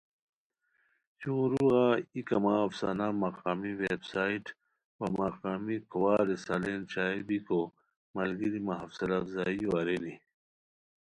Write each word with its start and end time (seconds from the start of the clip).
شروغہ 1.19 1.83
ای 2.13 2.21
کما 2.29 2.55
افسانہ 2.65 3.07
مقامی 3.23 3.71
ویب 3.81 4.01
سائیڈ 4.11 4.45
وا 4.99 5.07
مقامی 5.19 5.75
کھوار 5.91 6.21
رسالین 6.33 6.81
شائع 6.93 7.19
بیکو 7.27 7.61
ملگیری 8.15 8.59
مہ 8.65 8.73
حوصلہ 8.81 9.15
افزائیو 9.21 9.69
ارینی 9.79 10.13